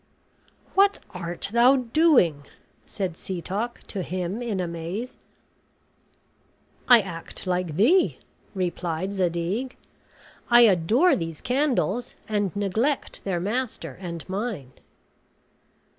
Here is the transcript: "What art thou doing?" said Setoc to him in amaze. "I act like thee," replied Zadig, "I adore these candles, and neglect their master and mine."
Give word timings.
"What 0.73 0.97
art 1.11 1.51
thou 1.53 1.75
doing?" 1.75 2.47
said 2.87 3.15
Setoc 3.15 3.81
to 3.85 4.01
him 4.01 4.41
in 4.41 4.59
amaze. 4.59 5.15
"I 6.87 7.01
act 7.01 7.45
like 7.45 7.75
thee," 7.75 8.17
replied 8.55 9.13
Zadig, 9.13 9.77
"I 10.49 10.61
adore 10.61 11.15
these 11.15 11.39
candles, 11.39 12.15
and 12.27 12.49
neglect 12.55 13.23
their 13.25 13.39
master 13.39 13.91
and 14.01 14.27
mine." 14.27 14.71